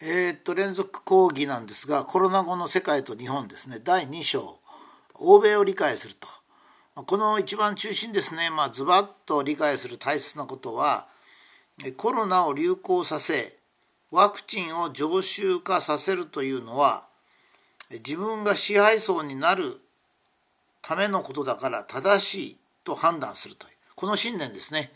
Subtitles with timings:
[0.00, 3.80] えー、っと連続講義なんですがコロナ後の世界と日本ですね。
[3.82, 4.58] 第2章。
[5.14, 6.28] 欧米を理解すると。
[7.04, 11.06] この一番中心ですね、まあ、ズバッと理解する大切なことは
[11.98, 13.58] コロナを流行させ
[14.10, 17.04] ワクチンを常習化させるというのは
[17.90, 19.64] 自分が支配層になる
[20.80, 24.90] ためのことだから正しいと判断するというこの信念ですね。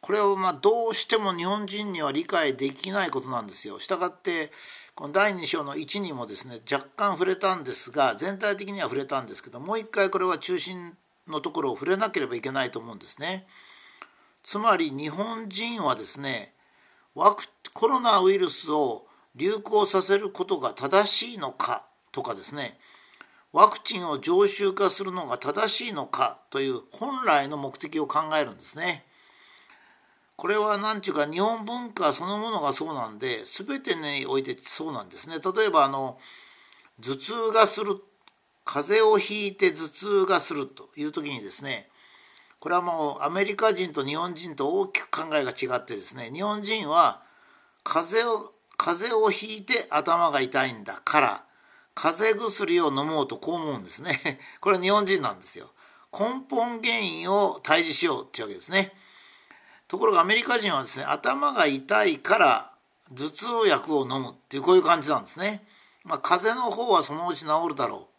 [0.00, 3.78] これをまあどうしても日本人には理解できないことなんですよ。
[3.78, 4.52] したがって
[4.94, 13.46] この第2章の1にもですね若干触れたんですが全体的には触れたんですけどもう一回これは中心のところを触れなければいけないと思うんですね。
[14.42, 16.54] つまり日本人はですね
[17.14, 22.78] ワクコロナウイルスを流行させることが正しいのかとかですね
[23.52, 29.04] ワクチンを常習化するのが正しいのかという本来の目的を考えるんですね。
[30.38, 35.38] これは何て言うか日本文化そのものがそうなんで全てにおいてそうなんですね。
[35.44, 36.16] 例えばあの
[37.00, 37.96] 頭痛がする
[38.64, 41.88] 風邪をひいて頭痛がするという時にですね
[42.60, 47.20] これはもうアメリカ人と日本人と大きく考えが違ってですね日本人は
[47.82, 51.44] 風邪を風邪をひいて頭が痛いんだから
[51.96, 54.38] 風邪薬を飲もうとこう思うんですね。
[54.62, 55.72] これは日本人なんですよ。
[56.12, 58.96] 根本原因を退治しようっていうわけですね。
[59.88, 62.70] ところがアメリカ人はですね頭が痛いから
[63.16, 65.64] 頭痛薬を飲むっていうこういう感じなんですね。
[66.04, 68.14] まあ、風邪の方はそのうち治るだろう。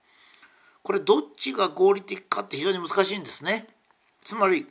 [0.84, 3.68] これどっちが合理的かって非常に難しいんですね。
[4.22, 4.66] つまり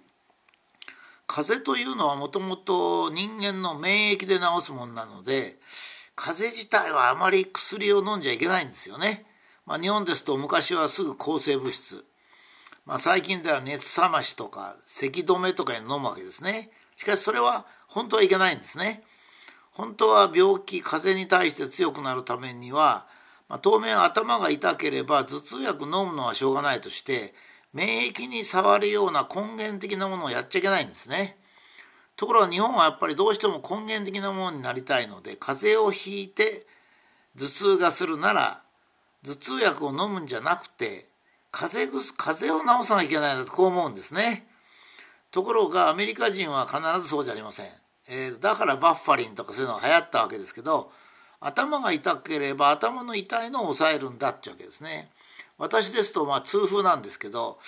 [1.27, 5.57] 風邪というのはもともと人間の免疫で治すものなので
[6.17, 9.25] 風邪自体はあまり薬を飲んじゃいけないんですよね。
[9.67, 12.05] まあ、日本ですと昔はすぐ抗生物質、
[12.87, 16.71] まあ、最近では熱冷ましとか咳止めとかに飲むわけですね。
[16.99, 19.03] しかしそれは本当はいけないんですね。
[19.71, 23.07] 本当は病気風邪に対して強くなるためには、
[23.49, 27.35] まあ、当面頭が痛ければ頭痛薬飲むのはしょうがないとして
[27.73, 31.39] 免疫に触るような根源的なものをやっちゃいけないんですね。
[32.17, 36.67] ところが日本はやっぱりどうしても根源的なものになりたいので風邪をひいて
[37.39, 38.63] 頭痛がするなら
[39.25, 41.05] 頭痛薬を飲むんじゃなくて
[41.53, 44.48] 風邪風邪を治さなきゃいけないなとこう思うんですね。
[45.31, 47.67] ところがアメリカ人は必ずそうじゃありません、
[48.09, 50.91] えー、だからバッファリンとかそういうのが流行ったわけですけど
[51.41, 55.09] 頭が痛ければ頭の痛いのを抑えるんだってわけですね。
[55.57, 57.59] 私ですとまあ痛風なんですけど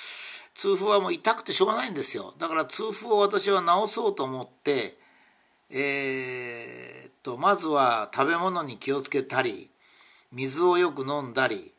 [0.55, 2.35] 痛風はもう痛くてしょうがないんですよ。
[2.39, 4.99] だから痛風を私は治そうと思って
[5.73, 9.71] えー、とまずは食べ物に気をつけたり
[10.33, 11.73] 水をよく飲んだり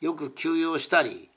[0.00, 1.29] よく休養したり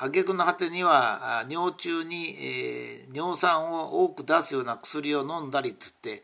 [0.00, 6.22] 挙句の果てには尿中に、えー、尿酸を多く出すような薬を飲んだりつって、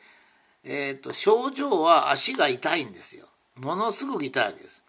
[0.62, 3.27] えーと、症状は足が痛いんですよ。
[3.57, 4.85] ものすごく痛いわけです。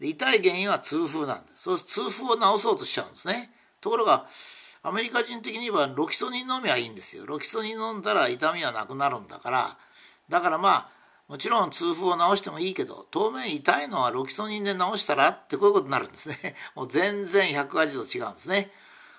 [0.00, 1.62] 痛い原因は痛風なんです。
[1.62, 3.50] そう痛風を治そうとしちゃうんですね。
[3.80, 4.26] ところが
[4.82, 7.24] アメリカ人的にはロキソニン飲みはいいんですよ。
[7.24, 9.76] ロキソニン飲んだら痛みはなくなるんだから。
[10.28, 10.97] だからまあ
[11.28, 16.56] もちろん痛風を治してもいいけど当面痛いのはロキソニンで治したらってこういうことになるんですね。
[16.74, 18.72] もう全然180度違うんですね。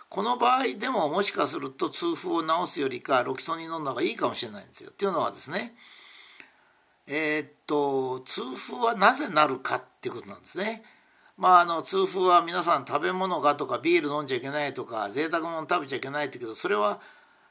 [0.09, 4.89] この場合でももしかすると痛風を治すよりかロキソニン飲んだ方がいいかもしれないんですよ。
[4.89, 5.75] っていうのはですね。
[7.05, 10.83] えー、っと痛風はなぜなるかっていうことなんですね。
[11.37, 16.99] まああの痛風は皆さん食べ物がとかビール飲んじゃいけないとか贅沢物食べちゃいけないって言うけどそれは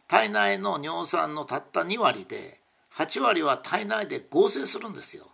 [0.09, 2.61] 体内の尿酸のたった2割で
[2.95, 5.27] 8割は体内で合成するんですよ。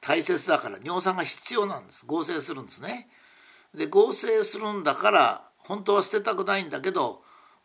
[0.00, 2.04] 大切だから尿酸が必要なんです。
[2.06, 3.08] 合成するんですね。
[3.74, 7.22] で合成するんだから本当は捨てたくないんだけど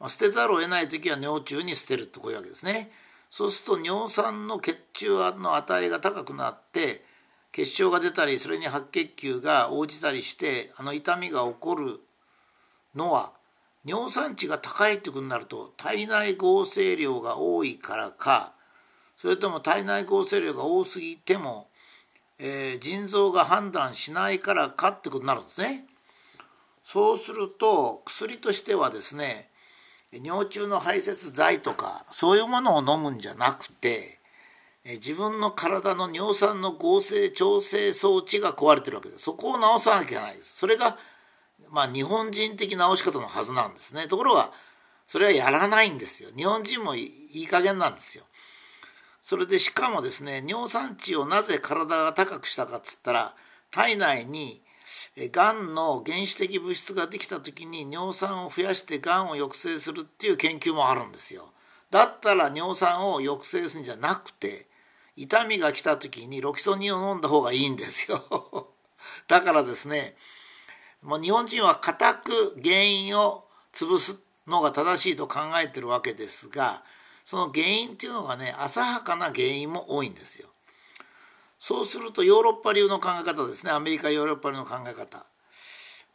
[0.07, 2.91] 捨てざるを得ない時は尿中に捨てるとこういうわけですね。
[3.29, 7.03] そうすると尿酸の血中の値が高くなって
[7.51, 11.99] 血症が出たりそれに白血球が応じたりしてあの痛みが起こる
[12.95, 13.33] のは
[13.85, 18.53] 尿酸値が高いってことになると体内合成量が多いからか
[19.19, 21.68] それとも体内合成量が多すぎても、
[22.38, 25.86] えー、腎臓が判断しないからかってことになるんですね。
[26.83, 29.50] そうすると薬としてはですね
[30.13, 34.19] 尿中の排泄剤とかそういうものを飲むんじゃなくて
[34.86, 39.25] 自分の体の尿酸の合成調整装置が壊れてるわけです。
[39.25, 40.60] そこを治さなきゃいけないです。
[40.60, 40.98] それが
[41.69, 44.07] まあ日本人的治し方のはずなんですね。
[44.07, 44.50] ところが
[45.06, 46.30] それはやらないんですよ。
[46.38, 48.24] 日本人もいい加減なんですよ。
[49.21, 53.36] それでしかもですね尿酸値をなぜ体が高くしたかっつったら
[53.71, 54.62] 体内に
[55.31, 61.50] がんの原始的物質ができた時に尿酸を増やしてがんを抑制するっていう研究もあるんですよ。
[61.92, 64.68] だったら尿酸を抑制するんじゃなくて
[65.16, 68.69] 痛みが来た時にロキソニンを飲んだ方がいいんですよ
[69.27, 70.15] だからですね
[71.01, 76.83] もう日本人は固く原因を潰すのが正しいと考えてるわけですが
[77.29, 80.49] その原因っていうのがね浅はかな原因も多いんですよ。
[81.59, 85.23] そうするとヨーロッパ流の考え方ですねアメリカヨーロッパ流の考え方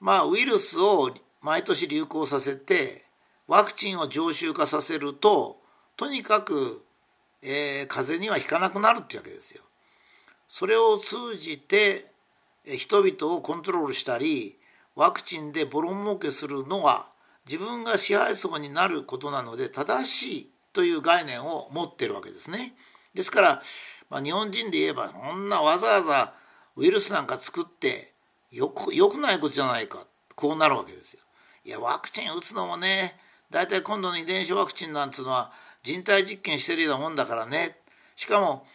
[0.01, 3.05] まあウイルスを毎年流行させて
[3.47, 5.59] ワクチンを常習化させると
[5.97, 6.83] とにかく、
[7.43, 9.63] えー、風邪にはひかなくなるっていうわけですよ。
[10.49, 12.07] それを通じて
[12.65, 14.59] 人々をコントロールしたり
[14.97, 17.07] ワクチンでボロ儲けするのは
[17.47, 22.75] 自分が支配層になることなので正しいという概念を持ってるわけですね。
[23.15, 23.63] ですから、
[24.11, 26.35] まあ、日本人で言えばそんなわざわざ
[26.77, 28.13] ウイルスなんか作って
[28.51, 31.23] よくよくないことじゃないかこうなるわけですよ。
[31.65, 33.17] いやワクチン打つのもね
[33.51, 37.79] 大体今度の遺伝子ワクチンなんていうのは人体実験してるようなもんだからね
[38.17, 38.67] しかも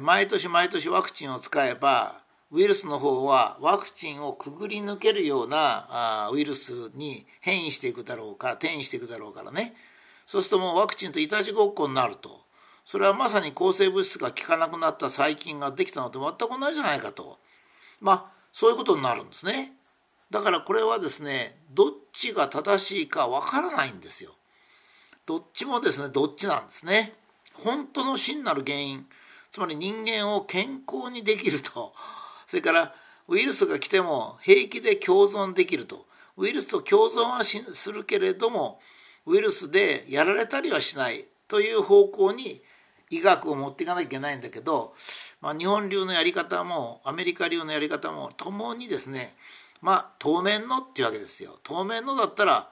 [0.00, 5.86] 毎年毎年ワクチンを使えばウイルスの方はワクチンをくぐり抜けるような
[6.26, 9.74] あウイルスに変異していくだろうか転移していくだろうからね
[10.26, 12.44] そうするともうワクチンといたちごっこになると。
[12.84, 17.38] それはまさに抗生物質が効かなくなった細菌ができたのと全く同じじゃないかと。
[18.00, 19.72] まあそういうことになるんですね。
[20.30, 24.32] だからこれはですねどっちが正しいかわからないんですよ。
[25.26, 27.14] どっちもですねどっちなんですね。
[27.54, 29.06] 本当の真なる原因。
[29.50, 31.94] つまり人間を健康にできると。
[32.46, 32.94] それから
[33.28, 36.06] ウイルスが来ても平気で共存できると。
[36.36, 38.80] ウイルスと共存はするけれども
[39.26, 42.62] ウイルスでやられたりはしないという方向に
[43.10, 44.94] 医学を持っていかなきゃいけないんだけど、
[45.40, 49.34] まあ、日本流のやり方もアメリカ流のやり方もともにですね
[49.80, 51.58] まあ当面のっていうわけですよ。
[51.62, 52.70] 当面のだったら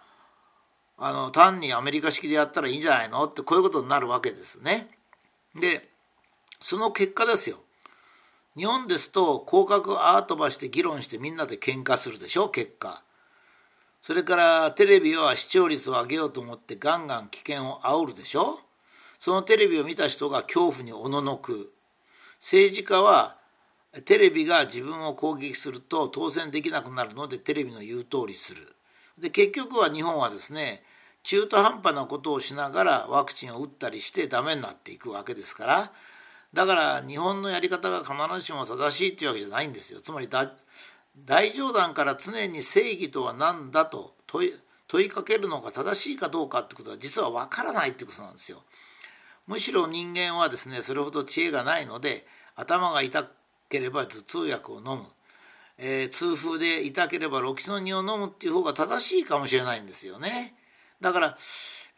[0.97, 4.89] あの単にアメリカ式でやったらいいんじゃないのってこういうことになるわけですね。
[5.55, 5.89] で
[6.61, 7.59] その結果ですよ。
[8.57, 13.04] 日本ですと広角アートばして議論してみんなで喧嘩するでしょ結果。
[14.07, 18.59] それからテレビは視聴率を上げようと思ってガンガン危険を煽るでしょ？
[19.19, 21.73] そのテレビを見た人が恐怖におののく。
[22.39, 23.39] 政治家は
[24.05, 28.61] テレビが自分を攻撃すると当選できなくなるのでテレビの言う通りする。
[29.19, 30.83] で結局は日本はですね
[31.23, 35.91] 中途半端なことをしながらワクチンを打ったりしてダメになっていくわけですから
[36.53, 40.29] だから日本のやり方が必ずしも正しいっていうわけじゃないんですよつまり
[41.17, 44.53] 大冗談から常に正義とは何だと問い
[44.87, 48.63] 問いかけるのが正しいかどうかってことは実は分からないってことなんですよ。
[49.47, 52.27] むしろ人間はですねそれほど知恵がないので
[52.57, 53.29] 頭が痛
[53.69, 55.05] ければ頭痛薬を飲む、
[55.79, 60.55] えー、痛風で痛ければロキソニンを飲むっていう方が正しいかもしれないんですよね。
[61.01, 61.39] だから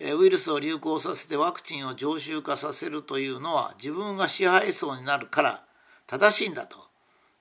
[0.00, 5.62] ウイルスを流行させてワクチンを常習化させるというのは自分が支配層になるから
[6.06, 6.76] 正しいんだと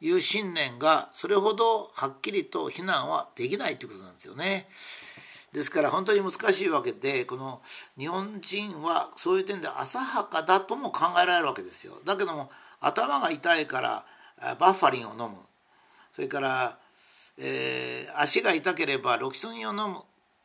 [0.01, 4.67] いう信念がそれほどはっきりと非難はできないということなんですよね。
[5.53, 7.61] ですから本当に難しいわけでこの
[7.97, 11.93] 日本人はそういう点で浅はかだとも考えられるわけですよ。
[12.03, 12.51] だけども
[12.81, 14.05] 頭が痛いから
[14.59, 15.37] バッファリンを飲む
[16.11, 16.77] それから、
[17.37, 19.97] えー、足が痛ければロキソニンを飲む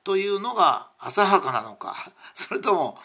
[0.05, 1.94] というのが浅はかなのか
[2.32, 2.98] それとも、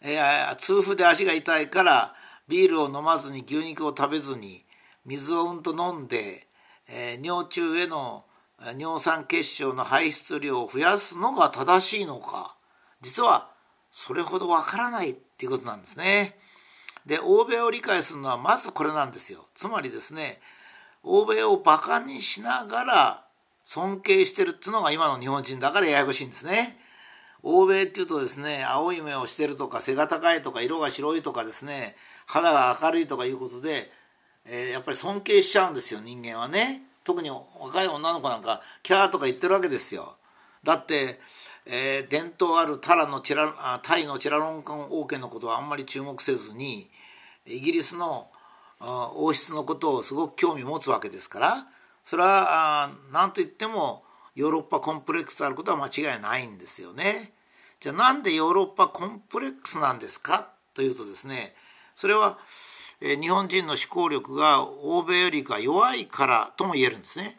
[0.00, 2.14] えー、痛風で足が痛いから
[2.48, 4.64] ビールを飲まずに牛肉を食べずに
[5.04, 6.46] 水をうんと飲んで、
[6.88, 8.24] えー、尿中への
[8.78, 12.56] 尿酸結晶の排出量を増やすのが正しいのか
[13.00, 13.50] 実は
[13.90, 16.36] それほどわからないっていうことなんですね。
[17.06, 19.46] で欧米を理解するのはまずこれなんですよ。
[19.54, 20.40] つまりですね
[21.02, 23.24] 欧米をバカにしながら
[23.62, 26.76] 尊敬してるっていうのが今の日本人だからややこしいんですね。
[27.42, 31.94] 欧米っていうとですね青い目をしてるとか背が高いとか色が白いとかですね
[32.26, 33.90] 肌が明るいとかいうことで、
[34.50, 36.82] えー、やっぱり尊敬しちゃうんですよ人間はね。
[37.04, 40.16] 特に若い女の子なんかキャーとか言ってるわけですよ。
[40.64, 41.20] だって、
[41.64, 46.90] えー、伝統あるタラのチラあタイのチラロンカン王家のことはあんまり注目せずに
[47.46, 48.28] イギリスの
[48.80, 51.54] 王室のことをすごく興味持つわけですから
[52.04, 57.32] それは何と言ってもヨーロッパコンプレックスあることは間違いないんですよね。
[57.80, 60.50] じゃあなんでヨーロッパコンプレックスなんですか？
[60.74, 61.54] というとですね
[61.94, 62.38] それは
[63.00, 67.38] 日本人の思考力が欧米よりか弱いからとも言えるんですね。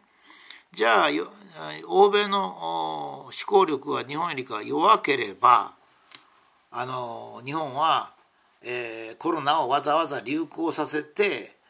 [0.72, 1.08] じゃあ
[1.88, 5.74] 欧米の思考力が日本よりか弱ければ
[6.70, 8.12] あの日本は、
[8.62, 11.60] えー、コロナをわざわざ流行させて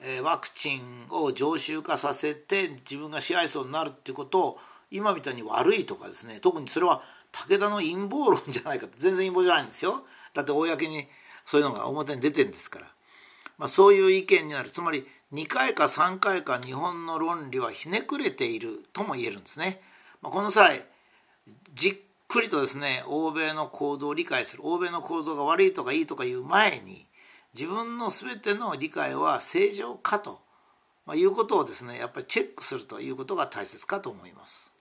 [0.00, 4.58] えワクチンを常習化させて自分が支配層になるっていうことを
[4.90, 9.92] 今みたいに悪いとかですね特にそれは武田の陰謀論じゃないかって全然陰謀じゃないんですよ。
[10.32, 11.06] だって公に
[11.44, 12.86] そういうのが表に出てるんですから。
[13.58, 19.80] まあ、そういう意見になるつまり2回か3回か日本の論理はひねくれているとも言えるんですね。
[20.22, 20.84] まあ、この際
[21.74, 21.94] じっ
[22.28, 27.06] くりとですね欧米の行動を理解する欧米の行動が悪いとかいいとかいう前に
[27.54, 30.40] 自分の全ての理解は正常かと、
[31.06, 34.75] まあ、いうことをですねやっぱりチェックするということが大切かと思います。